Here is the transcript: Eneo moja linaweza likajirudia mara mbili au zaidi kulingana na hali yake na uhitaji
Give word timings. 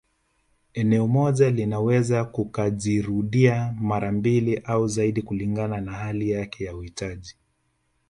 Eneo 0.73 1.07
moja 1.07 1.51
linaweza 1.51 2.31
likajirudia 2.37 3.75
mara 3.79 4.11
mbili 4.11 4.57
au 4.63 4.87
zaidi 4.87 5.21
kulingana 5.21 5.81
na 5.81 5.91
hali 5.91 6.29
yake 6.31 6.65
na 6.65 6.75
uhitaji 6.77 7.35